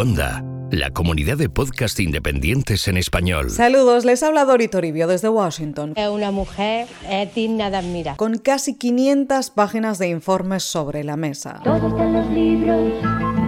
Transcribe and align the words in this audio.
Onda, 0.00 0.42
la 0.70 0.88
comunidad 0.92 1.36
de 1.36 1.50
podcast 1.50 2.00
independientes 2.00 2.88
en 2.88 2.96
español. 2.96 3.50
Saludos, 3.50 4.06
les 4.06 4.22
habla 4.22 4.46
Dori 4.46 4.66
Toribio 4.66 5.06
desde 5.06 5.28
Washington. 5.28 5.92
Es 5.94 6.08
una 6.08 6.30
mujer 6.30 6.88
es 7.06 7.34
digna 7.34 7.68
de 7.68 7.76
admirar. 7.76 8.16
Con 8.16 8.38
casi 8.38 8.78
500 8.78 9.50
páginas 9.50 9.98
de 9.98 10.08
informes 10.08 10.62
sobre 10.62 11.04
la 11.04 11.18
mesa. 11.18 11.60
Todo 11.64 11.88
está 11.88 12.04
en 12.04 12.12
los 12.14 12.30
libros. 12.30 13.39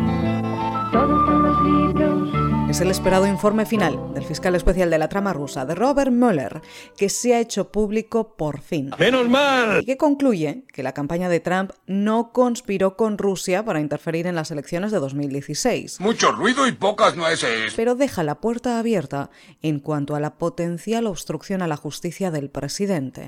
Es 2.73 2.81
el 2.81 2.91
esperado 2.91 3.27
informe 3.27 3.67
final 3.67 4.15
del 4.15 4.25
fiscal 4.25 4.55
especial 4.55 4.89
de 4.89 4.97
la 4.97 5.11
trama 5.11 5.35
rusa, 5.35 5.67
de 5.67 5.75
Robert 5.75 6.11
Mueller, 6.11 6.63
que 6.97 7.11
se 7.11 7.35
ha 7.35 7.39
hecho 7.39 7.71
público 7.71 8.35
por 8.35 8.63
fin. 8.63 8.91
¡Menos 8.99 9.29
mal! 9.29 9.83
Y 9.83 9.85
que 9.85 9.99
concluye 9.99 10.65
que 10.73 10.83
la 10.83 10.95
campaña 10.95 11.29
de 11.29 11.41
Trump 11.41 11.73
no 11.87 12.33
conspiró 12.33 12.97
con 12.97 13.19
Rusia 13.19 13.63
para 13.63 13.79
interferir 13.79 14.27
en 14.27 14.37
las 14.37 14.51
elecciones 14.51 14.91
de 14.91 15.01
2016. 15.01 16.01
Mucho 16.01 16.33
ruido 16.33 16.67
y 16.67 16.73
pocas 16.73 17.15
nueces. 17.15 17.75
pero 17.77 17.95
deja 17.95 18.23
la 18.23 18.37
puerta 18.37 18.79
abierta 18.79 19.29
en 19.61 19.79
cuanto 19.79 20.15
a 20.15 20.21
la 20.21 20.37
potencial 20.39 21.07
obstrucción 21.07 21.61
a 21.61 21.67
la 21.67 21.77
justicia 21.77 22.31
del 22.31 22.49
presidente. 22.49 23.27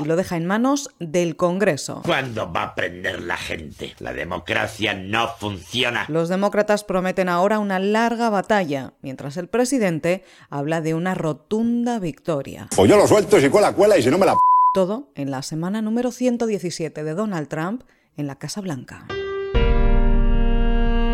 Y 0.00 0.06
lo 0.06 0.16
deja 0.16 0.36
en 0.36 0.46
manos 0.46 0.90
del 0.98 1.36
Congreso. 1.36 2.02
¿Cuándo 2.04 2.52
va 2.52 2.62
a 2.62 2.66
aprender 2.70 3.22
la 3.22 3.36
gente? 3.36 3.94
La 4.00 4.12
democracia 4.12 4.92
no 4.92 5.28
funciona. 5.38 6.04
Los 6.08 6.28
demócratas 6.28 6.82
prometen 6.82 7.28
ahora 7.28 7.60
una 7.60 7.78
larga 7.78 8.28
batalla, 8.28 8.71
mientras 9.02 9.36
el 9.36 9.48
presidente 9.48 10.22
habla 10.50 10.80
de 10.80 10.94
una 10.94 11.14
rotunda 11.14 11.98
victoria. 11.98 12.68
Pues 12.74 12.90
yo 12.90 12.96
lo 12.96 13.06
suelto 13.06 13.40
si 13.40 13.48
cuela, 13.48 13.72
cuela 13.74 13.96
y 13.98 14.02
si 14.02 14.10
no 14.10 14.18
me 14.18 14.26
la... 14.26 14.32
p- 14.34 14.38
Todo 14.74 15.08
en 15.14 15.30
la 15.30 15.42
semana 15.42 15.82
número 15.82 16.10
117 16.12 17.04
de 17.04 17.14
Donald 17.14 17.48
Trump 17.48 17.82
en 18.16 18.26
la 18.26 18.36
Casa 18.36 18.60
Blanca. 18.60 19.06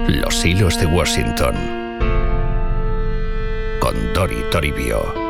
Los 0.09 0.45
hilos 0.45 0.79
de 0.81 0.87
Washington. 0.87 1.55
Con 3.81 3.95
Dori 4.15 4.43
Toribio. 4.51 5.28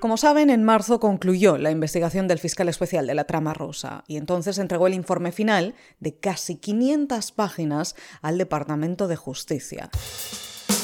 Como 0.00 0.16
saben, 0.16 0.48
en 0.48 0.64
marzo 0.64 0.98
concluyó 0.98 1.58
la 1.58 1.70
investigación 1.70 2.26
del 2.26 2.38
fiscal 2.38 2.70
especial 2.70 3.06
de 3.06 3.14
la 3.14 3.24
trama 3.24 3.52
rusa 3.52 4.02
y 4.06 4.16
entonces 4.16 4.56
entregó 4.56 4.86
el 4.86 4.94
informe 4.94 5.30
final 5.30 5.74
de 6.00 6.16
casi 6.16 6.56
500 6.56 7.32
páginas 7.32 7.94
al 8.22 8.38
Departamento 8.38 9.08
de 9.08 9.16
Justicia. 9.16 9.90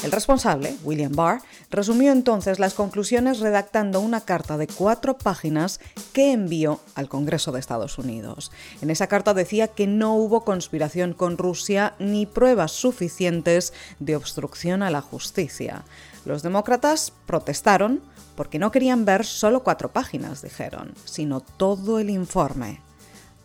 El 0.03 0.11
responsable, 0.11 0.75
William 0.83 1.13
Barr, 1.13 1.41
resumió 1.69 2.11
entonces 2.11 2.59
las 2.59 2.73
conclusiones 2.73 3.39
redactando 3.39 3.99
una 3.99 4.21
carta 4.21 4.57
de 4.57 4.67
cuatro 4.67 5.17
páginas 5.17 5.79
que 6.13 6.31
envió 6.31 6.79
al 6.95 7.09
Congreso 7.09 7.51
de 7.51 7.59
Estados 7.59 7.97
Unidos. 7.97 8.51
En 8.81 8.89
esa 8.89 9.07
carta 9.07 9.33
decía 9.33 9.67
que 9.67 9.87
no 9.87 10.13
hubo 10.13 10.43
conspiración 10.43 11.13
con 11.13 11.37
Rusia 11.37 11.93
ni 11.99 12.25
pruebas 12.25 12.73
suficientes 12.73 13.73
de 13.99 14.15
obstrucción 14.15 14.83
a 14.83 14.91
la 14.91 15.01
justicia. 15.01 15.83
Los 16.25 16.43
demócratas 16.43 17.13
protestaron 17.25 18.01
porque 18.35 18.59
no 18.59 18.71
querían 18.71 19.05
ver 19.05 19.25
solo 19.25 19.63
cuatro 19.63 19.91
páginas, 19.91 20.41
dijeron, 20.41 20.93
sino 21.05 21.39
todo 21.39 21.99
el 21.99 22.09
informe. 22.09 22.81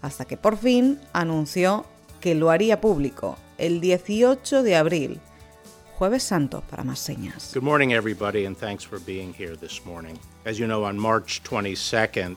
Hasta 0.01 0.25
que 0.25 0.37
por 0.37 0.57
fin 0.57 1.01
anunció 1.13 1.87
que 2.20 2.35
lo 2.35 2.51
haría 2.51 2.81
público 2.81 3.37
el 3.59 3.81
18 3.81 4.63
de 4.63 4.77
abril, 4.77 5.20
Jueves 5.98 6.23
Santo 6.23 6.62
para 6.69 6.83
más 6.83 6.98
señas. 6.98 7.53
Good 7.53 7.62
morning, 7.62 7.93
everybody, 7.93 8.47
and 8.47 8.57
thanks 8.57 8.85
for 8.85 8.98
being 9.01 9.33
here 9.33 9.57
this 9.57 9.85
morning. 9.85 10.19
As 10.45 10.59
you 10.59 10.67
know, 10.67 10.85
on 10.85 10.98
March 10.98 11.43
22nd, 11.45 12.37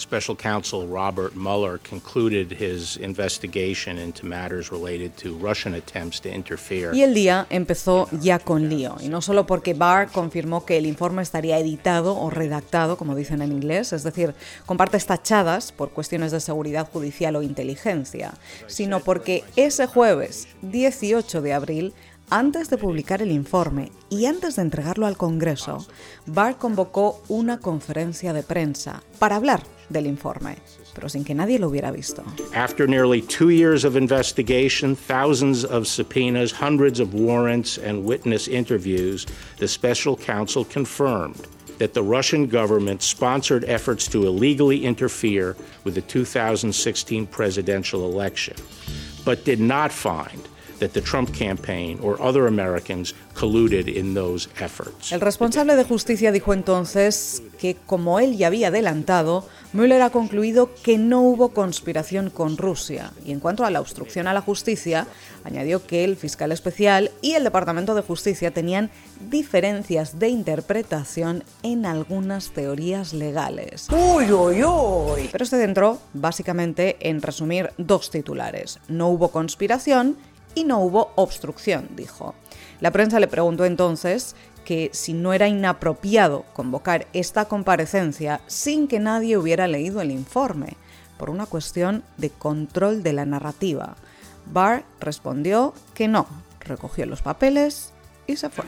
Special 0.00 0.34
Counsel 0.34 0.86
Robert 0.86 1.36
Mueller 1.36 1.78
concluded 1.78 2.52
his 2.52 2.96
investigation 2.96 3.98
into 3.98 4.24
matters 4.24 4.72
related 4.72 5.14
to 5.18 5.34
Russian 5.34 5.74
attempts 5.74 6.20
to 6.22 6.30
interfere. 6.30 6.94
Y 6.94 7.02
el 7.02 7.12
día 7.12 7.46
empezó 7.50 8.08
ya 8.10 8.38
con 8.38 8.70
lío, 8.70 8.96
y 9.00 9.08
no 9.08 9.20
solo 9.20 9.44
porque 9.46 9.74
Barr 9.74 10.10
confirmó 10.10 10.64
que 10.64 10.78
el 10.78 10.86
informe 10.86 11.22
estaría 11.22 11.58
editado 11.58 12.16
o 12.16 12.30
redactado, 12.30 12.96
como 12.96 13.14
dicen 13.14 13.42
en 13.42 13.52
inglés, 13.52 13.92
es 13.92 14.02
decir, 14.02 14.34
con 14.64 14.78
partes 14.78 15.04
tachadas 15.04 15.70
por 15.70 15.90
cuestiones 15.90 16.32
de 16.32 16.40
seguridad 16.40 16.88
judicial 16.90 17.36
o 17.36 17.42
inteligencia, 17.42 18.32
sino 18.66 19.00
porque 19.00 19.44
ese 19.56 19.86
jueves 19.86 20.48
18 20.62 21.42
de 21.42 21.52
abril 21.52 21.94
antes 22.30 22.70
de 22.70 22.78
publicar 22.78 23.22
el 23.22 23.32
informe 23.32 23.90
y 24.08 24.26
antes 24.26 24.56
de 24.56 24.62
entregarlo 24.62 25.06
al 25.06 25.16
Congreso, 25.16 25.86
Barr 26.26 26.56
convocó 26.56 27.20
una 27.28 27.58
conferencia 27.58 28.32
de 28.32 28.42
prensa 28.42 29.02
para 29.18 29.36
hablar 29.36 29.62
del 29.88 30.06
informe, 30.06 30.56
pero 30.94 31.08
sin 31.08 31.24
que 31.24 31.34
nadie 31.34 31.58
lo 31.58 31.68
hubiera 31.68 31.90
visto. 31.90 32.22
After 32.54 32.88
nearly 32.88 33.20
two 33.20 33.50
years 33.50 33.84
of 33.84 33.96
investigation, 33.96 34.94
thousands 34.94 35.64
of 35.64 35.86
subpoenas, 35.86 36.52
hundreds 36.52 37.00
of 37.00 37.12
warrants, 37.12 37.78
and 37.78 38.04
witness 38.04 38.46
interviews, 38.46 39.26
the 39.58 39.66
special 39.66 40.16
counsel 40.16 40.64
confirmed 40.64 41.48
that 41.78 41.94
the 41.94 42.02
Russian 42.02 42.46
government 42.46 43.02
sponsored 43.02 43.64
efforts 43.64 44.06
to 44.08 44.26
illegally 44.26 44.84
interfere 44.84 45.56
with 45.82 45.94
the 45.94 46.02
2016 46.02 47.26
presidential 47.26 48.04
election, 48.04 48.54
but 49.24 49.44
did 49.44 49.60
not 49.60 49.90
find 49.90 50.49
that 50.80 50.90
the 50.90 51.00
Trump 51.00 51.32
campaign 51.32 51.98
or 52.02 52.20
other 52.20 52.46
Americans 52.46 53.14
colluded 53.34 53.88
in 53.88 54.14
those 54.14 54.48
efforts. 54.60 55.12
El 55.12 55.20
responsable 55.20 55.76
de 55.76 55.84
justicia 55.84 56.32
dijo 56.32 56.52
entonces 56.52 57.42
que, 57.58 57.76
como 57.86 58.18
él 58.18 58.36
ya 58.36 58.48
había 58.48 58.68
adelantado, 58.68 59.46
Mueller 59.72 60.02
ha 60.02 60.10
concluido 60.10 60.70
que 60.82 60.98
no 60.98 61.22
hubo 61.22 61.50
conspiración 61.50 62.30
con 62.30 62.56
Rusia. 62.56 63.12
Y 63.24 63.30
en 63.30 63.38
cuanto 63.38 63.64
a 63.64 63.70
la 63.70 63.80
obstrucción 63.80 64.26
a 64.26 64.34
la 64.34 64.40
justicia, 64.40 65.06
añadió 65.44 65.86
que 65.86 66.04
el 66.04 66.16
fiscal 66.16 66.50
especial 66.50 67.12
y 67.22 67.32
el 67.32 67.44
Departamento 67.44 67.94
de 67.94 68.02
Justicia 68.02 68.50
tenían 68.50 68.90
diferencias 69.30 70.18
de 70.18 70.28
interpretación 70.28 71.44
en 71.62 71.86
algunas 71.86 72.50
teorías 72.50 73.12
legales. 73.12 73.86
Pero 73.90 75.44
se 75.44 75.58
centró 75.58 75.98
básicamente 76.14 76.96
en 77.00 77.22
resumir 77.22 77.70
dos 77.78 78.10
titulares. 78.10 78.80
No 78.88 79.08
hubo 79.08 79.28
conspiración 79.28 80.16
y 80.54 80.64
no 80.64 80.80
hubo 80.80 81.12
obstrucción, 81.16 81.88
dijo. 81.96 82.34
La 82.80 82.90
prensa 82.90 83.20
le 83.20 83.28
preguntó 83.28 83.64
entonces 83.64 84.34
que 84.64 84.90
si 84.92 85.12
no 85.12 85.32
era 85.32 85.48
inapropiado 85.48 86.44
convocar 86.52 87.06
esta 87.12 87.46
comparecencia 87.46 88.40
sin 88.46 88.88
que 88.88 88.98
nadie 88.98 89.36
hubiera 89.36 89.66
leído 89.66 90.00
el 90.00 90.10
informe, 90.10 90.76
por 91.20 91.28
una 91.28 91.44
cuestión 91.44 92.02
de 92.16 92.30
control 92.30 93.02
de 93.02 93.12
la 93.12 93.26
narrativa. 93.26 93.94
Barr 94.46 94.84
respondió 95.00 95.74
que 95.94 96.08
no, 96.08 96.26
recogió 96.60 97.04
los 97.04 97.20
papeles 97.20 97.92
y 98.26 98.36
se 98.36 98.48
fue. 98.48 98.64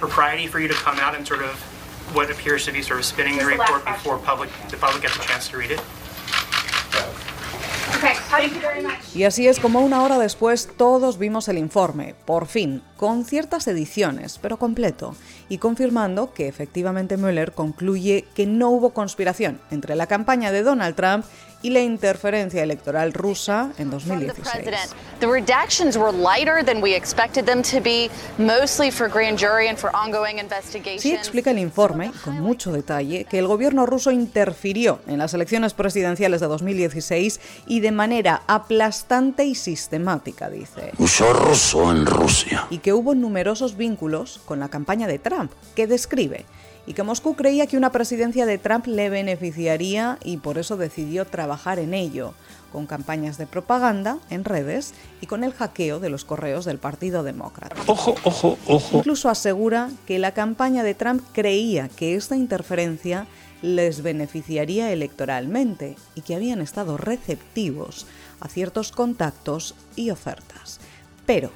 Y 9.15 9.25
así 9.25 9.47
es 9.47 9.61
como 9.61 9.81
una 9.81 10.03
hora 10.03 10.19
después 10.19 10.69
todos 10.77 11.19
vimos 11.19 11.49
el 11.49 11.59
informe, 11.59 12.15
por 12.25 12.47
fin, 12.47 12.83
con 13.03 13.25
ciertas 13.25 13.67
ediciones, 13.67 14.39
pero 14.41 14.59
completo, 14.59 15.17
y 15.49 15.59
confirmando 15.59 16.33
que 16.33 16.47
efectivamente 16.47 17.17
Mueller 17.17 17.51
concluye 17.51 18.27
que 18.33 18.47
no 18.47 18.71
hubo 18.71 18.91
conspiración 18.91 19.61
entre 19.73 19.97
la 19.97 20.07
campaña 20.07 20.53
de 20.53 20.63
Donald 20.63 20.95
Trump 20.95 21.25
y 21.63 21.71
la 21.71 21.81
interferencia 21.81 22.63
electoral 22.63 23.13
rusa 23.13 23.73
en 23.79 23.91
From 23.91 24.19
the 24.21 24.27
2016. 24.27 24.65
president. 24.65 24.91
The 25.21 25.27
redactions 25.29 25.97
were 25.97 26.13
lighter 26.13 26.65
than 26.65 26.83
we 26.83 26.95
expected 26.95 27.45
them 27.47 27.63
to 27.63 27.81
be, 27.81 28.11
mostly 28.39 28.91
for 28.91 29.09
grand 29.09 29.39
jury 29.39 29.69
and 29.69 29.79
for 29.79 29.91
ongoing 29.95 30.39
investigations. 30.39 31.03
Sí 31.03 31.13
explica 31.13 31.53
el 31.53 31.59
informe, 31.59 32.11
con 32.25 32.41
mucho 32.41 32.73
detalle, 32.73 33.25
que 33.25 33.39
el 33.39 33.47
gobierno 33.47 33.87
ruso 33.87 34.11
interfirió 34.11 35.01
en 35.07 35.19
las 35.19 35.35
elecciones 35.35 35.73
presidenciales 35.73 36.41
de 36.41 36.49
2016 36.49 37.41
y 37.67 37.81
de 37.81 37.93
manera 37.93 38.43
aplastante 38.49 39.45
y 39.45 39.55
sistemática, 39.55 40.51
dice. 40.51 40.93
Usó 40.99 41.33
ruso 41.33 41.93
en 41.93 42.07
Rusia. 42.07 42.67
y 42.71 42.79
que 42.79 42.92
hubo 42.93 43.15
numerosos 43.15 43.77
vínculos 43.77 44.41
con 44.45 44.61
la 44.61 44.69
campaña 44.69 45.07
de 45.07 45.19
Trump, 45.19 45.53
que 45.75 45.87
describe, 45.87 46.45
y 46.87 46.95
que 46.95 47.03
Moscú 47.03 47.35
creía 47.35 47.67
que 47.67 47.77
una 47.77 47.93
presidencia 47.93 48.47
de 48.47 48.59
Trump 48.59 48.87
le 48.87 49.09
beneficiaría 49.09 50.19
y 50.25 50.39
por 50.39 50.59
eso 50.59 50.77
decidió 50.77 51.25
trabajar 51.25 51.79
en 51.79 51.95
ello, 51.95 52.35
con 52.73 52.87
campañas 52.87 53.39
de 53.39 53.47
propaganda 53.47 54.19
en 54.31 54.45
redes 54.45 54.95
y 55.21 55.27
con 55.27 55.45
el 55.45 55.53
hackeo 55.53 56.01
de 56.01 56.09
los 56.09 56.25
correos 56.25 56.65
del 56.65 56.79
Partido 56.79 57.23
Demócrata. 57.23 57.77
Ojo, 57.87 58.15
ojo, 58.25 58.59
ojo. 58.67 58.99
Incluso 58.99 59.29
asegura 59.29 59.91
que 60.07 60.19
la 60.19 60.33
campaña 60.33 60.83
de 60.83 60.95
Trump 60.95 61.23
creía 61.33 61.89
que 61.89 62.17
esta 62.17 62.35
interferencia 62.35 63.27
les 63.61 64.03
beneficiaría 64.03 64.91
electoralmente 64.91 65.97
y 66.15 66.23
que 66.23 66.35
habían 66.35 66.61
estado 66.61 66.97
receptivos 66.97 68.07
a 68.41 68.49
ciertos 68.49 68.91
contactos 68.91 69.77
y 69.95 70.11
ofertas, 70.11 70.81
pero 71.27 71.53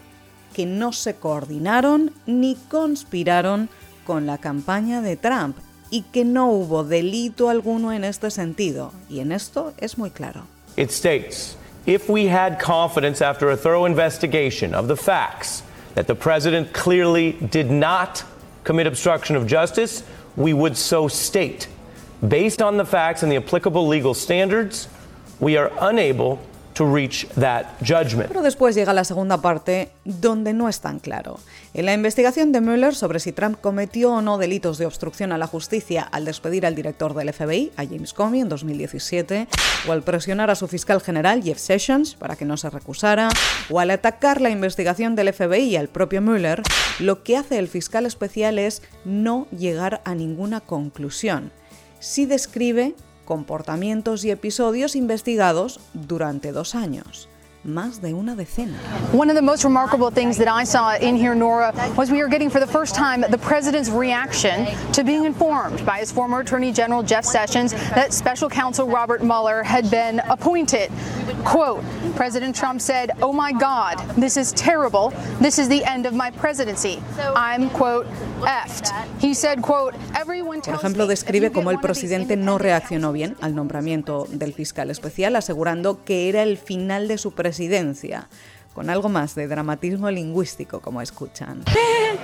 que 0.57 0.65
no 0.65 0.91
se 0.91 1.17
coordinaron 1.17 2.13
ni 2.25 2.57
conspiraron 2.71 3.69
con 4.07 4.25
la 4.25 4.39
campaña 4.39 5.03
de 5.03 5.19
Trump 5.19 5.59
y 5.91 6.01
que 6.11 6.25
no 6.25 6.49
hubo 6.49 6.83
delito 6.83 7.51
alguno 7.51 7.93
en 7.93 8.05
este 8.05 8.31
sentido. 8.31 8.91
Y 9.11 9.21
en 9.21 9.33
esto 9.33 9.75
es 9.77 9.99
muy 9.99 10.11
claro. 10.11 10.47
It 10.79 10.91
states 10.91 11.59
If 11.85 12.09
we 12.09 12.29
had 12.29 12.59
confidence 12.59 13.21
after 13.21 13.51
a 13.51 13.57
thorough 13.57 13.85
investigation 13.85 14.75
of 14.75 14.89
the 14.89 14.97
facts 14.97 15.63
that 15.95 16.07
the 16.07 16.15
president 16.15 16.73
clearly 16.73 17.37
did 17.51 17.71
not 17.71 18.25
commit 18.65 18.87
obstruction 18.87 19.37
of 19.37 19.47
justice, 19.47 20.05
we 20.37 20.55
would 20.55 20.75
so 20.75 21.07
state. 21.07 21.69
Based 22.27 22.63
on 22.63 22.79
the 22.79 22.87
facts 22.87 23.23
and 23.23 23.31
the 23.31 23.37
applicable 23.37 23.87
legal 23.87 24.15
standards, 24.15 24.89
we 25.39 25.59
are 25.59 25.71
unable 25.81 26.39
to 26.77 26.85
reach 26.85 27.27
that 27.41 27.65
judgment. 27.81 28.29
Pero 28.29 28.43
después 28.43 28.75
llega 28.75 28.93
la 28.93 29.05
segunda 29.05 29.41
parte 29.41 29.91
donde 30.05 30.53
no 30.53 30.69
es 30.69 30.81
tan 30.81 30.99
claro. 30.99 31.39
En 31.73 31.87
la 31.87 31.95
investigación 31.95 32.53
de 32.53 32.61
Mueller 32.61 32.95
sobre 32.95 33.19
si 33.19 33.33
Trump 33.33 33.59
cometió 33.61 34.13
o 34.13 34.23
no 34.23 34.37
delitos 34.37 34.77
de 34.77 34.85
obstrucción 34.85 35.33
a 35.33 35.39
la 35.39 35.47
justicia 35.47 36.03
al 36.03 36.27
despedir 36.27 36.67
al 36.67 36.75
director 36.75 37.15
del 37.15 37.33
FBI, 37.33 37.73
a 37.77 37.85
James 37.87 38.13
Comey, 38.13 38.43
en 38.43 38.51
2017, 38.51 39.49
o 39.89 39.93
al 39.93 40.03
presionar 40.03 40.51
a 40.51 40.55
su 40.55 40.69
fiscal 40.69 41.01
general, 41.01 41.43
Jeff 41.43 41.59
Sessions, 41.59 42.15
para 42.15 42.37
que 42.37 42.45
no 42.45 42.59
se 42.59 42.69
recusara, 42.69 43.31
o 43.71 43.81
al 43.81 43.91
atacar 43.91 44.43
la 44.43 44.51
investigación 44.51 45.17
del 45.17 45.33
FBI 45.33 45.71
y 45.71 45.77
al 45.77 45.89
propio 45.89 46.21
Mueller, 46.21 46.63
lo 46.99 47.23
que 47.23 47.39
hace 47.39 47.59
el 47.59 47.69
fiscal 47.69 48.05
especial 48.05 48.59
es 48.59 48.83
no 49.07 49.47
llegar 49.51 50.03
a 50.05 50.15
ninguna 50.15 50.61
conclusión. 50.61 51.53
Sí 52.01 52.27
describe 52.27 52.95
comportamientos 53.27 54.25
y 54.25 54.31
episodios 54.31 54.97
investigados 54.97 55.81
durante 55.93 56.53
dos 56.53 56.75
años. 56.75 57.29
Más 57.67 58.01
de 58.01 58.15
una 58.15 58.37
decena. 58.37 58.79
One 59.13 59.29
of 59.29 59.35
the 59.35 59.43
most 59.43 59.65
remarkable 59.65 60.11
things 60.11 60.37
that 60.39 60.47
I 60.47 60.63
saw 60.63 60.95
in 60.95 61.17
here, 61.17 61.35
Nora, 61.35 61.73
was 61.97 62.13
we 62.13 62.21
are 62.21 62.29
getting 62.29 62.49
for 62.49 62.61
the 62.61 62.67
first 62.67 62.95
time 62.95 63.23
the 63.29 63.39
president's 63.39 63.91
reaction 63.91 64.67
to 64.93 65.03
being 65.03 65.25
informed 65.25 65.85
by 65.85 65.99
his 65.99 66.13
former 66.13 66.41
attorney 66.41 66.73
general 66.73 67.03
Jeff 67.03 67.25
Sessions 67.25 67.73
that 67.95 68.13
special 68.15 68.49
counsel 68.49 68.87
Robert 68.87 69.21
Mueller 69.23 69.65
had 69.65 69.91
been 69.91 70.21
appointed. 70.31 70.93
Quote, 71.45 71.83
President 72.15 72.55
Trump 72.55 72.81
said, 72.81 73.11
Oh 73.21 73.33
my 73.33 73.53
God, 73.53 73.99
this 74.17 74.37
is 74.37 74.53
terrible. 74.53 75.13
This 75.41 75.59
is 75.59 75.69
the 75.69 75.85
end 75.85 76.07
of 76.07 76.15
my 76.15 76.31
presidency. 76.31 77.03
I'm, 77.35 77.69
quote, 77.71 78.07
effed. 78.43 78.93
He 79.21 79.35
said, 79.35 79.61
quote, 79.61 79.95
everyone 80.15 80.61
Por 80.61 80.75
ejemplo, 80.75 81.07
describe 81.07 81.51
cómo 81.51 81.71
el 81.71 81.81
presidente 81.81 82.37
no 82.37 82.59
reaccionó 82.59 83.13
bien 83.13 83.37
al 83.41 83.55
nombramiento 83.55 84.27
del 84.31 84.53
fiscal 84.53 84.91
especial, 84.91 85.37
asegurando 85.37 86.05
que 86.05 86.29
era 86.29 86.43
el 86.43 86.59
final 86.59 87.09
de 87.09 87.19
su 87.19 87.33
presidencia, 87.33 87.56
con 88.75 88.91
algo 88.91 89.09
más 89.09 89.35
de 89.35 89.49
dramatismo 89.49 90.11
lingüístico, 90.11 90.81
como 90.81 91.01
escuchan. 91.01 91.63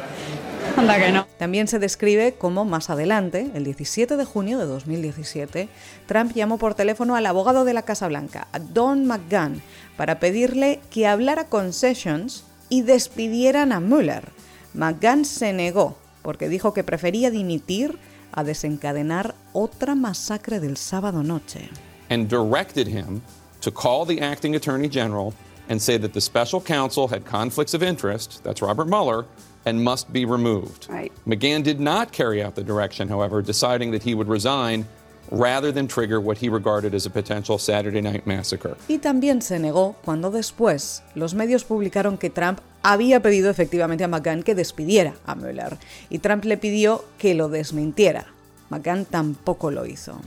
Anda 0.76 0.98
que 0.98 1.10
no. 1.10 1.26
También 1.38 1.66
se 1.66 1.78
describe 1.78 2.34
cómo 2.38 2.64
más 2.64 2.90
adelante, 2.90 3.50
el 3.54 3.64
17 3.64 4.16
de 4.16 4.24
junio 4.24 4.58
de 4.58 4.66
2017, 4.66 5.68
Trump 6.06 6.32
llamó 6.34 6.58
por 6.58 6.74
teléfono 6.74 7.16
al 7.16 7.26
abogado 7.26 7.64
de 7.64 7.72
la 7.72 7.82
Casa 7.82 8.08
Blanca, 8.08 8.48
a 8.52 8.58
Don 8.58 9.06
McGahn, 9.06 9.62
para 9.96 10.20
pedirle 10.20 10.80
que 10.90 11.06
hablara 11.06 11.44
con 11.44 11.72
Sessions 11.72 12.44
y 12.68 12.82
despidieran 12.82 13.72
a 13.72 13.80
Mueller. 13.80 14.28
McGahn 14.74 15.24
se 15.24 15.52
negó 15.52 15.96
porque 16.22 16.48
dijo 16.48 16.74
que 16.74 16.84
prefería 16.84 17.30
dimitir 17.30 17.98
a 18.30 18.44
desencadenar 18.44 19.34
otra 19.52 19.94
masacre 19.94 20.60
del 20.60 20.76
sábado 20.76 21.22
noche. 21.22 21.70
and 22.12 22.28
directed 22.28 22.86
him 22.86 23.22
to 23.62 23.70
call 23.70 24.04
the 24.04 24.20
acting 24.20 24.54
attorney 24.54 24.88
general 24.88 25.34
and 25.68 25.80
say 25.80 25.96
that 25.96 26.12
the 26.12 26.20
special 26.20 26.60
counsel 26.60 27.08
had 27.08 27.24
conflicts 27.24 27.74
of 27.74 27.82
interest, 27.82 28.42
that's 28.44 28.60
Robert 28.60 28.86
Mueller, 28.86 29.24
and 29.64 29.82
must 29.82 30.12
be 30.12 30.24
removed. 30.24 30.86
Right. 30.90 31.12
McGahn 31.26 31.62
did 31.62 31.80
not 31.80 32.12
carry 32.12 32.42
out 32.42 32.54
the 32.54 32.64
direction, 32.64 33.08
however, 33.08 33.42
deciding 33.42 33.92
that 33.92 34.02
he 34.02 34.14
would 34.14 34.28
resign 34.28 34.86
rather 35.30 35.72
than 35.72 35.86
trigger 35.88 36.20
what 36.20 36.36
he 36.36 36.48
regarded 36.48 36.94
as 36.94 37.06
a 37.06 37.10
potential 37.10 37.58
Saturday 37.58 38.00
night 38.00 38.26
massacre. 38.26 38.76
Y 38.88 38.98
también 38.98 39.40
se 39.40 39.58
negó 39.58 39.94
cuando 40.04 40.30
después 40.30 41.02
los 41.14 41.32
medios 41.34 41.64
publicaron 41.64 42.18
que 42.18 42.28
Trump 42.28 42.60
había 42.82 43.22
pedido 43.22 43.48
efectivamente 43.48 44.04
a 44.04 44.08
McGahn 44.08 44.42
que 44.42 44.54
despidiera 44.54 45.14
a 45.24 45.34
Mueller 45.34 45.78
y 46.10 46.18
Trump 46.18 46.44
le 46.44 46.58
pidió 46.58 47.04
que 47.18 47.34
lo 47.34 47.48
desmintiera. 47.48 48.26
McGahn 48.68 49.04
tampoco 49.04 49.70
lo 49.70 49.86
hizo. 49.86 50.20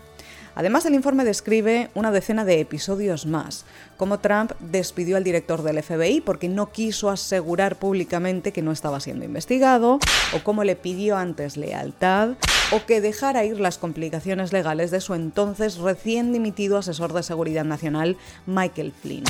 Además, 0.55 0.85
el 0.85 0.95
informe 0.95 1.25
describe 1.25 1.89
una 1.93 2.11
decena 2.11 2.45
de 2.45 2.61
episodios 2.61 3.25
más, 3.25 3.65
como 3.97 4.19
Trump 4.19 4.53
despidió 4.59 5.17
al 5.17 5.23
director 5.25 5.61
del 5.61 5.83
FBI 5.83 6.21
porque 6.21 6.47
no 6.47 6.71
quiso 6.71 7.09
asegurar 7.09 7.75
públicamente 7.75 8.53
que 8.53 8.61
no 8.61 8.71
estaba 8.71 9.01
siendo 9.01 9.25
investigado, 9.25 9.99
o 10.33 10.43
cómo 10.43 10.63
le 10.63 10.77
pidió 10.77 11.17
antes 11.17 11.57
lealtad, 11.57 12.35
o 12.71 12.85
que 12.85 13.01
dejara 13.01 13.43
ir 13.43 13.59
las 13.59 13.77
complicaciones 13.77 14.53
legales 14.53 14.91
de 14.91 15.01
su 15.01 15.13
entonces 15.13 15.77
recién 15.77 16.33
dimitido 16.33 16.77
asesor 16.77 17.13
de 17.13 17.23
seguridad 17.23 17.65
nacional, 17.65 18.17
Michael 18.45 18.93
Flynn. 18.93 19.25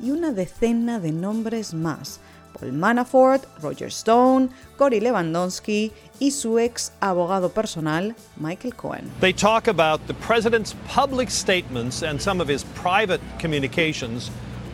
Y 0.00 0.10
una 0.10 0.32
decena 0.32 0.98
de 0.98 1.12
nombres 1.12 1.74
más. 1.74 2.20
Paul 2.54 2.70
Manafort, 2.70 3.44
Roger 3.62 3.90
Stone, 3.90 4.50
Cory 4.76 5.00
Lewandowski 5.00 5.92
y 6.20 6.30
su 6.30 6.58
ex 6.58 6.92
abogado 7.00 7.52
personal, 7.52 8.14
Michael 8.36 8.72
Cohen. 8.72 9.10
They 9.20 9.32
talk 9.32 9.68
about 9.68 10.06
the 10.06 10.14
president's 10.14 10.74
public 10.86 11.30
statements 11.30 12.02
and 12.02 12.20
some 12.20 12.40
of 12.40 12.48
his 12.48 12.64
private 12.74 13.20
communications 13.38 14.30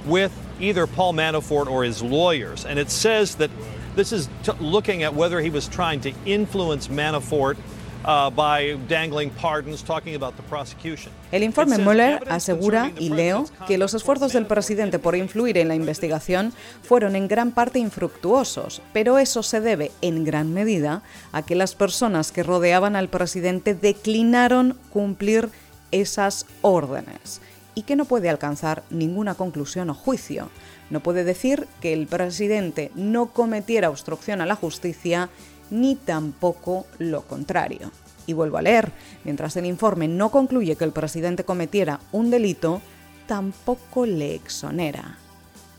with 0.06 0.32
either 0.60 0.86
Paul 0.86 1.12
Manafort 1.12 1.66
or 1.66 1.84
his 1.84 2.02
lawyers. 2.02 2.64
And 2.64 2.78
it 2.78 2.90
says 2.90 3.36
that 3.36 3.50
this 3.94 4.12
is 4.12 4.28
looking 4.60 5.02
at 5.02 5.14
whether 5.14 5.40
he 5.40 5.50
was 5.50 5.68
trying 5.68 6.00
to 6.00 6.12
influence 6.24 6.88
Manafort 6.88 7.56
uh, 8.04 8.30
by 8.30 8.76
dangling 8.88 9.30
pardons, 9.30 9.82
talking 9.82 10.14
about 10.14 10.34
the 10.36 10.42
prosecution. 10.44 11.12
El 11.32 11.42
informe 11.42 11.78
Mueller 11.78 12.22
asegura, 12.28 12.92
y 12.98 13.08
leo, 13.08 13.46
que 13.66 13.78
los 13.78 13.94
esfuerzos 13.94 14.32
del 14.32 14.46
presidente 14.46 14.98
por 14.98 15.16
influir 15.16 15.58
en 15.58 15.68
la 15.68 15.74
investigación 15.74 16.52
fueron 16.82 17.16
en 17.16 17.28
gran 17.28 17.52
parte 17.52 17.78
infructuosos, 17.78 18.82
pero 18.92 19.18
eso 19.18 19.42
se 19.42 19.60
debe 19.60 19.90
en 20.02 20.24
gran 20.24 20.52
medida 20.52 21.02
a 21.32 21.42
que 21.42 21.54
las 21.54 21.74
personas 21.74 22.32
que 22.32 22.42
rodeaban 22.42 22.96
al 22.96 23.08
presidente 23.08 23.74
declinaron 23.74 24.76
cumplir 24.92 25.50
esas 25.90 26.46
órdenes 26.62 27.40
y 27.74 27.82
que 27.82 27.94
no 27.94 28.06
puede 28.06 28.30
alcanzar 28.30 28.82
ninguna 28.90 29.34
conclusión 29.34 29.90
o 29.90 29.94
juicio. 29.94 30.48
No 30.88 31.00
puede 31.00 31.24
decir 31.24 31.68
que 31.80 31.92
el 31.92 32.06
presidente 32.06 32.90
no 32.94 33.26
cometiera 33.26 33.90
obstrucción 33.90 34.40
a 34.40 34.46
la 34.46 34.54
justicia 34.54 35.28
ni 35.70 35.96
tampoco 35.96 36.86
lo 36.98 37.22
contrario. 37.22 37.90
Y 38.26 38.32
vuelvo 38.32 38.58
a 38.58 38.62
leer, 38.62 38.92
mientras 39.24 39.56
el 39.56 39.66
informe 39.66 40.08
no 40.08 40.30
concluye 40.30 40.76
que 40.76 40.84
el 40.84 40.92
presidente 40.92 41.44
cometiera 41.44 42.00
un 42.12 42.30
delito, 42.30 42.82
tampoco 43.26 44.06
le 44.06 44.34
exonera. 44.34 45.18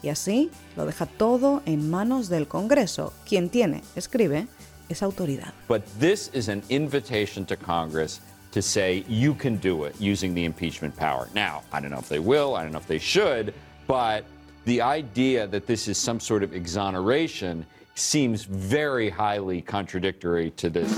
Y 0.01 0.09
así 0.09 0.49
lo 0.75 0.85
deja 0.85 1.05
todo 1.05 1.61
en 1.65 1.89
manos 1.89 2.29
del 2.29 2.47
Congreso, 2.47 3.13
quien 3.27 3.49
tiene, 3.49 3.83
escribe, 3.95 4.47
esa 4.89 5.05
autoridad. 5.05 5.53
But 5.67 5.83
this 5.99 6.29
is 6.33 6.47
an 6.47 6.63
invitation 6.69 7.45
to 7.47 7.57
Congress 7.57 8.21
to 8.51 8.61
say 8.61 9.03
you 9.09 9.35
can 9.35 9.57
do 9.57 9.85
it 9.85 9.95
using 9.99 10.33
the 10.33 10.45
impeachment 10.45 10.95
power. 10.95 11.27
Now, 11.33 11.63
I 11.73 11.81
don't 11.81 11.91
know 11.91 11.99
if 11.99 12.07
they 12.07 12.19
will, 12.19 12.55
I 12.55 12.63
don't 12.63 12.71
know 12.71 12.79
if 12.79 12.87
they 12.87 12.99
should, 12.99 13.53
but 13.87 14.23
the 14.65 14.81
idea 14.81 15.47
that 15.47 15.67
this 15.67 15.87
is 15.87 15.97
some 15.97 16.19
sort 16.19 16.43
of 16.43 16.53
exoneration 16.53 17.65
seems 17.97 18.45
very 18.45 19.09
highly 19.09 19.61
contradictory 19.61 20.51
to 20.51 20.69
this. 20.69 20.91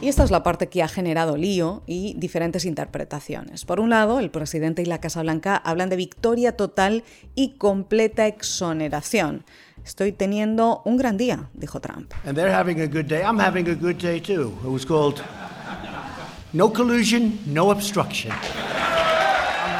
Y 0.00 0.08
esta 0.08 0.24
es 0.24 0.32
la 0.32 0.42
parte 0.42 0.68
que 0.68 0.82
ha 0.82 0.88
generado 0.88 1.36
lío 1.36 1.84
y 1.86 2.14
diferentes 2.18 2.64
interpretaciones. 2.64 3.64
Por 3.64 3.78
un 3.78 3.88
lado, 3.90 4.18
el 4.18 4.32
presidente 4.32 4.82
y 4.82 4.84
la 4.84 5.00
Casa 5.00 5.22
Blanca 5.22 5.54
hablan 5.56 5.90
de 5.90 5.96
victoria 5.96 6.56
total 6.56 7.04
y 7.36 7.56
completa 7.56 8.26
exoneración. 8.26 9.44
Estoy 9.84 10.10
teniendo 10.10 10.82
un 10.84 10.96
gran 10.96 11.16
día, 11.16 11.50
dijo 11.54 11.80
Trump. 11.80 12.12
And 12.24 12.36
they're 12.36 12.52
having 12.52 12.80
a 12.80 12.86
good 12.86 13.06
day. 13.06 13.22
I'm 13.22 13.38
having 13.38 13.68
a 13.68 13.74
good 13.74 13.98
day 13.98 14.20
too. 14.20 14.52
It 14.64 14.70
was 14.70 14.84
called 14.84 15.22
No 16.52 16.72
Collusion, 16.72 17.38
No 17.46 17.70
Obstruction. 17.70 18.32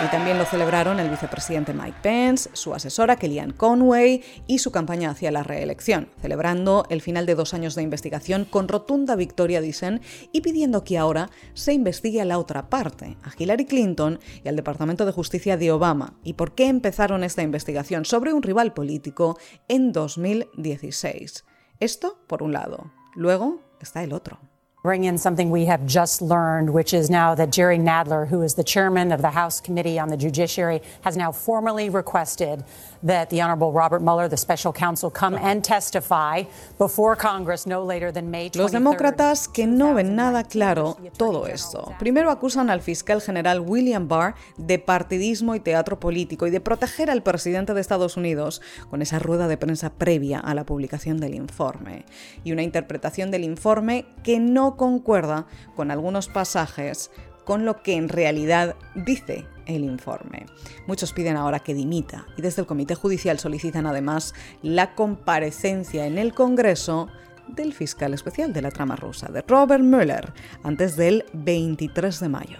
Y 0.05 0.11
también 0.11 0.37
lo 0.37 0.45
celebraron 0.45 0.99
el 0.99 1.09
vicepresidente 1.09 1.73
Mike 1.73 1.99
Pence, 2.03 2.51
su 2.55 2.75
asesora 2.75 3.15
Kellyanne 3.15 3.55
Conway 3.55 4.23
y 4.49 4.59
su 4.59 4.73
campaña 4.73 5.11
hacia 5.11 5.31
la 5.31 5.45
reelección, 5.45 6.09
celebrando 6.21 6.85
el 6.91 7.01
final 7.01 7.25
de 7.25 7.37
dos 7.37 7.55
años 7.55 7.77
de 7.77 7.83
investigación 7.83 8.45
con 8.45 8.67
rotunda 8.67 9.15
victoria, 9.15 9.61
dicen, 9.61 10.01
y 10.33 10.41
pidiendo 10.41 10.83
que 10.83 10.99
ahora 10.99 11.31
se 11.55 11.73
investigue 11.73 12.21
a 12.21 12.25
la 12.25 12.39
otra 12.39 12.69
parte, 12.69 13.17
a 13.23 13.31
Hillary 13.39 13.67
Clinton 13.67 14.19
y 14.43 14.49
al 14.49 14.57
Departamento 14.57 15.07
de 15.07 15.13
Justicia 15.13 15.57
de 15.57 15.71
Obama, 15.71 16.15
y 16.25 16.33
por 16.33 16.57
qué 16.57 16.67
empezaron 16.67 17.23
esta 17.23 17.43
investigación 17.43 18.05
sobre 18.05 18.33
un 18.33 18.43
rival 18.43 18.75
político 18.75 19.39
en 19.69 19.93
2016. 19.93 21.45
Esto 21.79 22.19
por 22.27 22.43
un 22.43 22.53
lado. 22.53 22.91
Luego 23.15 23.61
está 23.81 24.03
el 24.03 24.13
otro. 24.13 24.52
Bring 24.83 25.05
in 25.05 25.17
something 25.17 25.53
we 25.53 25.67
have 25.67 25.87
just 25.87 26.21
learned, 26.21 26.71
which 26.71 26.93
is 26.93 27.09
now 27.09 27.37
that 27.37 27.53
Jerry 27.53 27.79
Nadler, 27.79 28.27
who 28.27 28.43
is 28.43 28.55
the 28.55 28.65
chairman 28.65 29.13
of 29.13 29.23
the 29.23 29.31
House 29.31 29.61
Committee 29.61 29.97
on 29.97 30.09
the 30.09 30.17
Judiciary, 30.17 30.83
has 31.03 31.17
now 31.17 31.31
formally 31.31 31.89
requested 31.89 32.65
that 33.05 33.31
the 33.31 33.41
Honorable 33.41 33.71
Robert 33.71 34.03
Mueller, 34.03 34.27
the 34.27 34.37
special 34.37 34.73
counsel, 34.73 35.09
come 35.09 35.37
and 35.37 35.63
testify 35.63 36.43
before 36.79 37.15
Congress 37.15 37.65
no 37.65 37.85
later 37.85 38.11
than 38.11 38.29
May 38.33 38.51
23rd. 38.51 38.57
Los 38.57 38.73
demócratas 38.73 39.47
que 39.47 39.69
no 39.69 39.95
ven 39.95 40.17
nada 40.17 40.43
claro 40.43 40.97
todo 41.17 41.47
esto. 41.47 41.95
Primero 42.01 42.33
acusan 42.33 42.69
al 42.69 42.81
fiscal 42.81 43.21
general 43.21 43.61
William 43.61 44.09
Barr 44.09 44.35
de 44.57 44.81
partidismo 44.81 45.55
y 45.55 45.61
teatro 45.61 46.01
político 46.01 46.49
y 46.49 46.51
de 46.51 46.61
proteger 46.61 47.09
al 47.09 47.23
presidente 47.23 47.73
de 47.73 47.81
Estados 47.81 48.17
Unidos 48.17 48.61
con 48.91 49.01
esa 49.01 49.21
rueda 49.21 49.47
de 49.47 49.57
prensa 49.57 49.91
previa 49.91 50.41
a 50.41 50.55
la 50.55 50.65
publicación 50.65 51.19
del 51.19 51.35
informe. 51.35 52.05
Y 52.43 52.51
una 52.51 52.65
interpretación 52.65 53.31
del 53.31 53.45
informe 53.45 54.07
que 54.25 54.41
no 54.41 54.72
concuerda 54.77 55.47
con 55.77 55.91
algunos 55.91 56.29
pasajes 56.29 57.11
con 57.45 57.65
lo 57.65 57.83
que 57.83 57.95
en 57.95 58.09
realidad 58.09 58.77
dice 58.95 59.47
el 59.67 59.85
informe. 59.85 60.47
Muchos 60.87 61.13
piden 61.13 61.37
ahora 61.37 61.61
que 61.61 61.75
dimita 61.75 62.27
y 62.37 62.43
desde 62.43 62.63
el 62.63 62.67
Comité 62.67 62.95
Judicial 62.95 63.39
solicitan 63.39 63.87
además 63.87 64.35
la 64.63 64.95
comparecencia 64.95 66.07
en 66.07 66.19
el 66.19 66.35
Congreso 66.35 67.09
del 67.49 67.73
fiscal 67.73 68.15
especial 68.15 68.53
de 68.53 68.63
la 68.63 68.71
trama 68.71 68.97
rusa, 68.97 69.29
de 69.29 69.43
Robert 69.43 69.83
Mueller, 69.83 70.33
antes 70.63 70.97
del 70.97 71.25
23 71.33 72.21
de 72.21 72.29
mayo. 72.29 72.59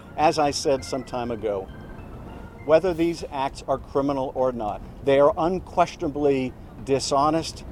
Whether 2.65 2.93
these 2.95 3.25
acts 3.29 3.61
are 3.67 3.77
criminal 3.77 4.31
or 4.35 4.53
not, 4.53 4.79
they 5.03 5.19
are 5.19 5.33
dishonest, 6.85 7.65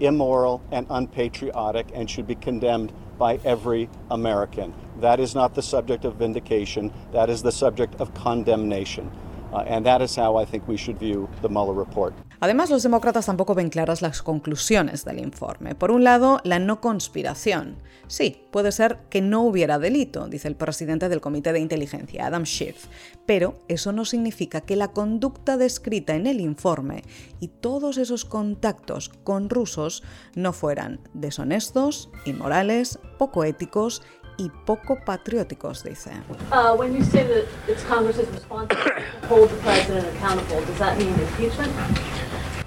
immoral, 0.00 0.62
and 0.70 0.86
unpatriotic 0.90 1.86
and 1.94 2.08
should 2.08 2.26
be 2.26 2.34
condemned 2.34 2.92
by 3.18 3.40
every 3.44 3.88
American. 4.10 4.72
That 5.00 5.20
is 5.20 5.34
not 5.34 5.54
the 5.54 5.62
subject 5.62 6.04
of 6.04 6.16
vindication, 6.16 6.92
that 7.12 7.28
is 7.30 7.42
the 7.42 7.52
subject 7.52 8.00
of 8.00 8.14
condemnation. 8.14 9.10
Además, 12.40 12.70
los 12.70 12.82
demócratas 12.82 13.26
tampoco 13.26 13.54
ven 13.54 13.70
claras 13.70 14.02
las 14.02 14.22
conclusiones 14.22 15.04
del 15.04 15.18
informe. 15.18 15.74
Por 15.74 15.90
un 15.90 16.04
lado, 16.04 16.40
la 16.44 16.58
no 16.58 16.80
conspiración. 16.80 17.76
Sí, 18.06 18.42
puede 18.50 18.72
ser 18.72 19.00
que 19.10 19.20
no 19.20 19.42
hubiera 19.42 19.78
delito, 19.78 20.28
dice 20.28 20.48
el 20.48 20.56
presidente 20.56 21.08
del 21.08 21.20
Comité 21.20 21.52
de 21.52 21.60
Inteligencia, 21.60 22.26
Adam 22.26 22.44
Schiff, 22.46 22.86
pero 23.26 23.58
eso 23.68 23.92
no 23.92 24.06
significa 24.06 24.62
que 24.62 24.76
la 24.76 24.92
conducta 24.92 25.58
descrita 25.58 26.14
en 26.14 26.26
el 26.26 26.40
informe 26.40 27.02
y 27.38 27.48
todos 27.48 27.98
esos 27.98 28.24
contactos 28.24 29.10
con 29.24 29.50
rusos 29.50 30.02
no 30.34 30.54
fueran 30.54 31.00
deshonestos, 31.12 32.08
inmorales, 32.24 32.98
poco 33.18 33.44
éticos 33.44 34.02
y 34.38 34.50
poco 34.64 34.96
patrióticos, 34.96 35.82
dice. 35.82 36.12
Uh, 36.52 36.74
when 36.76 36.94
you 36.94 37.02
say 37.02 37.26
that 37.26 37.46
it's 37.66 37.82
Congress's 37.84 38.28
responsibility 38.28 39.02
to 39.20 39.26
hold 39.26 39.50
the 39.50 39.56
president 39.56 40.06
accountable, 40.16 40.64
does 40.64 40.78
that 40.78 40.96
mean 40.96 41.12
impeachment? 41.14 41.72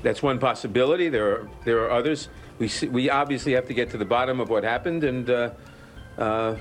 That's 0.04 0.22
one 0.22 0.40
possibility. 0.40 1.10
There 1.10 1.32
are 1.32 1.50
there 1.64 1.80
are 1.80 1.92
others. 1.92 2.30
We 2.60 2.68
see, 2.68 2.88
we 2.88 3.10
obviously 3.10 3.54
have 3.54 3.68
to 3.68 3.74
get 3.74 3.90
to 3.92 3.98
the 3.98 4.06
bottom 4.06 4.40
of 4.40 4.50
what 4.50 4.64
happened 4.64 5.04
and 5.04 5.30
uh, 5.30 5.52
uh, 6.18 6.56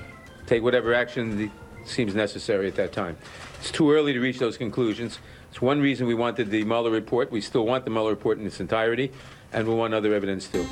take 0.47 0.63
whatever 0.63 0.93
action 0.93 1.51
seems 1.85 2.15
necessary 2.15 2.67
at 2.67 2.75
that 2.75 2.91
time. 2.91 3.17
It's 3.59 3.71
too 3.71 3.91
early 3.91 4.13
to 4.13 4.19
reach 4.19 4.39
those 4.39 4.57
conclusions. 4.57 5.19
It's 5.49 5.61
one 5.61 5.81
reason 5.81 6.07
we 6.07 6.15
wanted 6.15 6.49
the 6.49 6.63
Mueller 6.63 6.91
report. 6.91 7.31
We 7.31 7.41
still 7.41 7.65
want 7.65 7.83
the 7.83 7.91
Mueller 7.91 8.11
report 8.11 8.39
in 8.39 8.47
its 8.47 8.59
entirety, 8.59 9.11
and 9.51 9.67
we 9.67 9.73
want 9.73 9.93
other 9.93 10.13
evidence 10.13 10.47
too. 10.47 10.65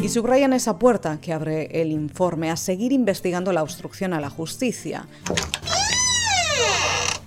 Y 0.00 0.08
subrayan 0.10 0.52
esa 0.52 0.78
puerta 0.78 1.18
que 1.20 1.32
abre 1.32 1.82
el 1.82 1.90
informe 1.90 2.50
a 2.50 2.56
seguir 2.56 2.92
investigando 2.92 3.52
la 3.52 3.62
obstrucción 3.64 4.12
a 4.12 4.20
la 4.20 4.30
justicia. 4.30 5.06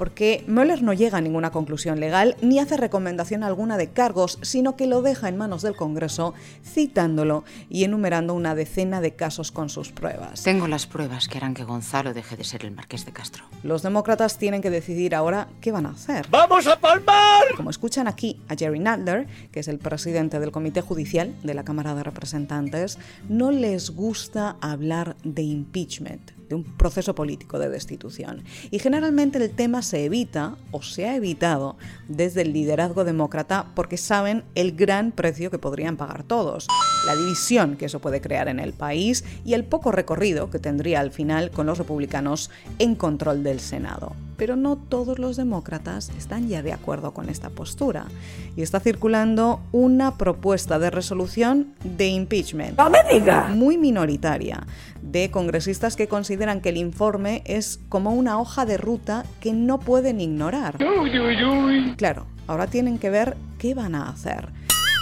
Porque 0.02 0.44
Mueller 0.48 0.82
no 0.82 0.94
llega 0.94 1.20
a 1.20 1.22
ninguna 1.22 1.52
conclusión 1.52 2.00
legal 2.00 2.36
ni 2.42 2.58
hace 2.58 2.76
recomendación 2.76 3.44
alguna 3.44 3.78
de 3.78 3.92
cargos, 3.92 4.40
sino 4.42 4.76
que 4.76 4.88
lo 4.88 5.04
deja 5.04 5.30
en 5.30 5.38
manos 5.38 5.62
del 5.62 5.76
Congreso, 5.76 6.34
citándolo 6.66 7.44
y 7.70 7.84
enumerando 7.84 8.34
una 8.34 8.56
decena 8.56 9.00
de 9.00 9.14
casos 9.14 9.52
con 9.52 9.70
sus 9.70 9.92
pruebas. 9.92 10.42
Tengo 10.42 10.68
las 10.68 10.88
pruebas 10.88 11.28
que 11.28 11.38
harán 11.38 11.54
que 11.54 11.66
Gonzalo 11.66 12.16
deje 12.16 12.36
de 12.36 12.44
ser 12.44 12.66
el 12.66 12.72
marqués 12.72 13.06
de 13.06 13.12
Castro. 13.12 13.44
Los 13.62 13.84
demócratas 13.84 14.40
tienen 14.40 14.64
que 14.64 14.72
decidir 14.72 15.14
ahora 15.14 15.50
qué 15.62 15.72
van 15.72 15.86
a 15.86 15.90
hacer. 15.90 16.26
¡Vamos 16.32 16.66
a 16.66 16.80
palmar! 16.80 17.44
Como 17.56 17.70
escuchan 17.70 18.08
aquí 18.08 18.42
a 18.48 18.56
Jerry 18.56 18.80
Nadler, 18.80 19.28
que 19.52 19.60
es 19.60 19.68
el 19.68 19.78
presidente 19.78 20.40
del 20.40 20.52
Comité 20.52 20.82
Judicial 20.82 21.36
de 21.44 21.54
la 21.54 21.64
Cámara 21.64 21.94
de 21.94 22.02
Representantes, 22.02 22.98
no 23.30 23.52
les 23.52 23.92
gusta 23.92 24.56
hablar 24.62 25.16
de 25.24 25.44
impeachment, 25.44 26.32
de 26.50 26.56
un 26.56 26.64
proceso 26.64 27.14
político 27.14 27.60
de 27.60 27.70
destitución. 27.70 28.44
Y 28.72 28.80
generalmente 28.80 29.38
el 29.38 29.52
tema 29.52 29.84
se 29.91 29.91
evita 30.00 30.56
o 30.72 30.82
se 30.82 31.08
ha 31.08 31.16
evitado 31.16 31.78
desde 32.08 32.42
el 32.42 32.54
liderazgo 32.54 33.04
demócrata 33.04 33.68
porque 33.76 33.98
saben 33.98 34.44
el 34.56 34.74
gran 34.76 35.12
precio 35.12 35.52
que 35.52 35.60
podrían 35.60 35.98
pagar 35.98 36.24
todos, 36.24 36.68
la 37.06 37.16
división 37.16 37.76
que 37.78 37.86
eso 37.86 38.00
puede 38.00 38.22
crear 38.22 38.48
en 38.48 38.60
el 38.60 38.74
país 38.74 39.24
y 39.46 39.54
el 39.54 39.64
poco 39.64 39.92
recorrido 39.92 40.50
que 40.50 40.60
tendría 40.60 41.00
al 41.00 41.12
final 41.12 41.52
con 41.52 41.66
los 41.66 41.78
republicanos 41.78 42.50
en 42.80 42.96
control 42.96 43.44
del 43.44 43.60
Senado. 43.60 44.16
Pero 44.42 44.56
no 44.56 44.76
todos 44.76 45.20
los 45.20 45.38
demócratas 45.38 46.10
están 46.18 46.48
ya 46.50 46.64
de 46.64 46.74
acuerdo 46.74 47.14
con 47.14 47.30
esta 47.30 47.52
postura. 47.52 48.08
Y 48.56 48.64
está 48.64 48.80
circulando 48.80 49.62
una 49.72 50.18
propuesta 50.18 50.80
de 50.80 50.90
resolución 50.90 51.76
de 51.84 52.08
impeachment. 52.08 52.76
¡No 52.76 52.90
me 52.90 52.98
diga! 53.14 53.50
Muy 53.50 53.78
minoritaria, 53.78 54.66
de 55.04 55.30
congresistas 55.30 55.96
que 55.96 56.08
consideran 56.08 56.60
que 56.60 56.70
el 56.70 56.78
informe 56.78 57.44
es 57.46 57.80
como 57.88 58.16
una 58.16 58.40
hoja 58.40 58.66
de 58.66 58.78
ruta 58.78 59.26
que 59.42 59.54
no 59.54 59.78
pueden 59.80 60.20
ignorar. 60.20 60.76
Uy, 60.80 61.20
uy, 61.20 61.46
uy. 61.46 61.96
Claro, 61.96 62.26
ahora 62.48 62.66
tienen 62.66 62.98
que 62.98 63.12
ver 63.12 63.38
qué 63.60 63.76
van 63.76 63.94
a 63.94 64.10
hacer 64.10 64.48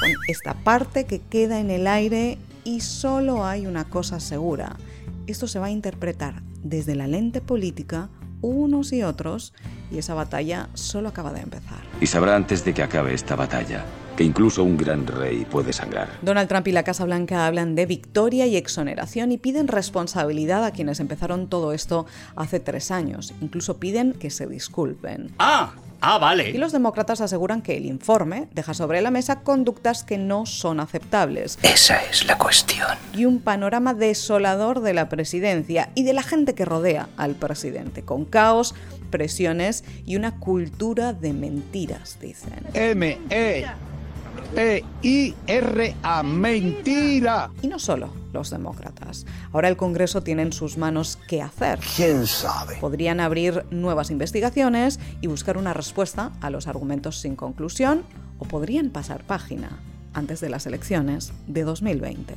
con 0.01 0.09
esta 0.27 0.53
parte 0.53 1.05
que 1.05 1.21
queda 1.21 1.61
en 1.61 1.71
el 1.71 1.87
aire 1.87 2.39
y 2.65 2.81
solo 2.81 3.45
hay 3.45 3.67
una 3.67 3.85
cosa 3.85 4.19
segura. 4.19 4.75
Esto 5.27 5.47
se 5.47 5.59
va 5.59 5.67
a 5.67 5.71
interpretar 5.71 6.41
desde 6.61 6.93
la 6.93 7.07
lente 7.07 7.39
política 7.39 8.09
unos 8.41 8.93
y 8.93 9.03
otros 9.03 9.53
y 9.91 9.97
esa 9.97 10.13
batalla 10.13 10.69
solo 10.73 11.09
acaba 11.09 11.33
de 11.33 11.41
empezar. 11.41 11.79
Y 12.01 12.07
sabrá 12.07 12.35
antes 12.35 12.63
de 12.65 12.73
que 12.73 12.83
acabe 12.83 13.13
esta 13.13 13.35
batalla 13.35 13.85
que 14.19 14.25
incluso 14.25 14.65
un 14.65 14.75
gran 14.75 15.07
rey 15.07 15.45
puede 15.49 15.71
sangrar. 15.71 16.09
Donald 16.21 16.49
Trump 16.49 16.67
y 16.67 16.73
la 16.73 16.83
Casa 16.83 17.05
Blanca 17.05 17.47
hablan 17.47 17.73
de 17.75 17.85
victoria 17.85 18.47
y 18.47 18.57
exoneración 18.57 19.31
y 19.31 19.37
piden 19.37 19.69
responsabilidad 19.69 20.65
a 20.65 20.71
quienes 20.71 20.99
empezaron 20.99 21.47
todo 21.47 21.71
esto 21.71 22.05
hace 22.35 22.59
tres 22.59 22.91
años. 22.91 23.33
Incluso 23.39 23.77
piden 23.77 24.11
que 24.11 24.29
se 24.29 24.45
disculpen. 24.45 25.31
¡Ah! 25.39 25.71
Ah, 26.01 26.17
vale. 26.17 26.49
Y 26.49 26.57
los 26.57 26.71
demócratas 26.71 27.21
aseguran 27.21 27.61
que 27.61 27.77
el 27.77 27.85
informe 27.85 28.47
deja 28.53 28.73
sobre 28.73 29.01
la 29.01 29.11
mesa 29.11 29.41
conductas 29.41 30.03
que 30.03 30.17
no 30.17 30.45
son 30.45 30.79
aceptables. 30.79 31.59
Esa 31.61 32.03
es 32.03 32.25
la 32.25 32.37
cuestión. 32.37 32.87
Y 33.13 33.25
un 33.25 33.39
panorama 33.39 33.93
desolador 33.93 34.81
de 34.81 34.93
la 34.93 35.09
presidencia 35.09 35.89
y 35.95 36.03
de 36.03 36.13
la 36.13 36.23
gente 36.23 36.55
que 36.55 36.65
rodea 36.65 37.09
al 37.17 37.35
presidente, 37.35 38.03
con 38.03 38.25
caos, 38.25 38.75
presiones 39.09 39.83
y 40.05 40.15
una 40.15 40.39
cultura 40.39 41.13
de 41.13 41.33
mentiras, 41.33 42.17
dicen. 42.21 42.53
M, 42.73 43.17
E, 43.29 43.65
T, 44.55 44.85
I, 45.01 45.35
R, 45.47 45.95
A, 46.01 46.23
mentira. 46.23 47.51
Y 47.61 47.67
no 47.67 47.79
solo 47.79 48.18
los 48.33 48.49
demócratas. 48.49 49.25
Ahora 49.51 49.67
el 49.69 49.77
Congreso 49.77 50.21
tiene 50.21 50.41
en 50.43 50.53
sus 50.53 50.77
manos 50.77 51.17
qué 51.27 51.41
hacer. 51.41 51.79
¿Quién 51.95 52.27
sabe? 52.27 52.77
Podrían 52.79 53.19
abrir 53.19 53.65
nuevas 53.71 54.11
investigaciones 54.11 54.99
y 55.21 55.27
buscar 55.27 55.57
una 55.57 55.73
respuesta 55.73 56.31
a 56.41 56.49
los 56.49 56.67
argumentos 56.67 57.19
sin 57.19 57.35
conclusión 57.35 58.03
o 58.37 58.45
podrían 58.45 58.89
pasar 58.89 59.23
página 59.23 59.79
antes 60.11 60.39
de 60.41 60.49
las 60.49 60.65
elecciones 60.65 61.31
de 61.45 61.63
2020. 61.63 62.35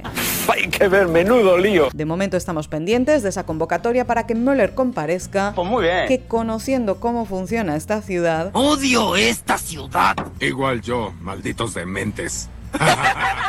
Hay 0.49 0.69
que 0.69 0.89
ver, 0.89 1.09
menudo 1.09 1.57
lío. 1.57 1.89
De 1.95 2.05
momento 2.05 2.37
estamos 2.37 2.69
pendientes 2.69 3.23
de 3.23 3.31
esa 3.31 3.45
convocatoria 3.47 4.07
para 4.07 4.27
que 4.27 4.35
Mueller 4.35 4.75
comparezca, 4.75 5.53
Pues 5.55 5.67
muy 5.69 5.85
bien. 5.85 6.07
que 6.07 6.21
conociendo 6.27 7.01
cómo 7.01 7.25
funciona 7.25 7.75
esta 7.77 8.03
ciudad, 8.03 8.51
Odio 8.53 9.17
esta 9.17 9.57
ciudad. 9.57 10.15
Igual 10.39 10.83
yo, 10.83 11.15
malditos 11.23 11.73
dementes. 11.73 12.49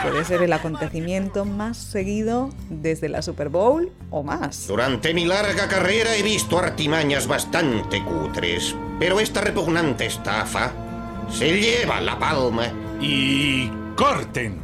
Puede 0.03 0.25
ser 0.25 0.41
el 0.41 0.53
acontecimiento 0.53 1.45
más 1.45 1.77
seguido 1.77 2.49
desde 2.69 3.09
la 3.09 3.21
Super 3.21 3.49
Bowl 3.49 3.91
o 4.09 4.23
más. 4.23 4.67
Durante 4.67 5.13
mi 5.13 5.25
larga 5.25 5.67
carrera 5.67 6.15
he 6.15 6.23
visto 6.23 6.59
artimañas 6.59 7.27
bastante 7.27 8.03
cutres, 8.03 8.75
pero 8.99 9.19
esta 9.19 9.41
repugnante 9.41 10.05
estafa 10.05 10.71
se 11.29 11.59
lleva 11.59 12.01
la 12.01 12.19
palma. 12.19 12.67
Y 13.01 13.69
corten. 13.95 14.61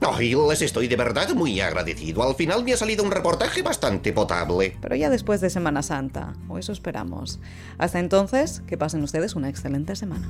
Ay, 0.00 0.34
les 0.34 0.62
estoy 0.62 0.86
de 0.86 0.96
verdad 0.96 1.30
muy 1.34 1.60
agradecido. 1.60 2.22
Al 2.22 2.34
final 2.34 2.62
me 2.62 2.74
ha 2.74 2.76
salido 2.76 3.02
un 3.02 3.10
reportaje 3.10 3.62
bastante 3.62 4.12
potable. 4.12 4.76
Pero 4.80 4.96
ya 4.96 5.08
después 5.08 5.40
de 5.40 5.50
Semana 5.50 5.82
Santa, 5.82 6.34
o 6.48 6.58
eso 6.58 6.72
esperamos. 6.72 7.40
Hasta 7.78 8.00
entonces, 8.00 8.62
que 8.66 8.76
pasen 8.76 9.02
ustedes 9.02 9.34
una 9.34 9.48
excelente 9.48 9.96
semana. 9.96 10.28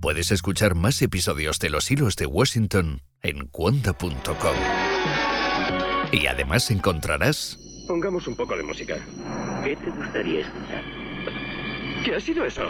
Puedes 0.00 0.30
escuchar 0.30 0.74
más 0.74 1.02
episodios 1.02 1.58
de 1.58 1.68
Los 1.68 1.90
Hilos 1.90 2.16
de 2.16 2.24
Washington 2.24 3.02
en 3.20 3.48
cuonda.com. 3.48 4.56
Y 6.10 6.26
además 6.26 6.70
encontrarás... 6.70 7.58
Pongamos 7.86 8.26
un 8.26 8.34
poco 8.34 8.56
de 8.56 8.62
música. 8.62 8.96
¿Qué 9.62 9.76
te 9.76 9.90
gustaría 9.90 10.40
escuchar? 10.40 10.84
¿Qué 12.02 12.14
ha 12.14 12.20
sido 12.20 12.46
eso? 12.46 12.62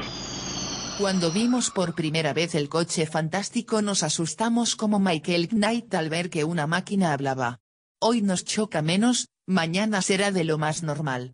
Cuando 0.98 1.30
vimos 1.30 1.70
por 1.70 1.94
primera 1.94 2.32
vez 2.32 2.56
el 2.56 2.68
coche 2.68 3.06
fantástico 3.06 3.80
nos 3.80 4.02
asustamos 4.02 4.74
como 4.74 4.98
Michael 4.98 5.50
Knight 5.50 5.94
al 5.94 6.10
ver 6.10 6.30
que 6.30 6.42
una 6.42 6.66
máquina 6.66 7.12
hablaba. 7.12 7.60
Hoy 8.00 8.22
nos 8.22 8.44
choca 8.44 8.82
menos, 8.82 9.28
mañana 9.46 10.02
será 10.02 10.32
de 10.32 10.42
lo 10.42 10.58
más 10.58 10.82
normal. 10.82 11.32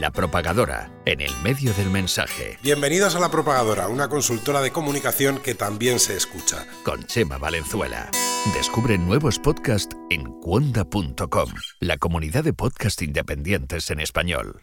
La 0.00 0.10
propagadora, 0.10 0.90
en 1.06 1.22
el 1.22 1.34
medio 1.42 1.72
del 1.72 1.88
mensaje. 1.88 2.58
Bienvenidos 2.62 3.16
a 3.16 3.18
La 3.18 3.30
Propagadora, 3.30 3.88
una 3.88 4.10
consultora 4.10 4.60
de 4.60 4.70
comunicación 4.70 5.38
que 5.38 5.54
también 5.54 6.00
se 6.00 6.14
escucha. 6.14 6.66
Con 6.84 7.04
Chema 7.04 7.38
Valenzuela. 7.38 8.10
Descubre 8.52 8.98
nuevos 8.98 9.38
podcasts 9.38 9.96
en 10.10 10.24
cuonda.com, 10.42 11.48
la 11.80 11.96
comunidad 11.96 12.44
de 12.44 12.52
podcast 12.52 13.00
independientes 13.00 13.90
en 13.90 14.00
español. 14.00 14.60